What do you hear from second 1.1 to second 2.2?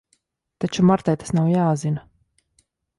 nav tas jāzina.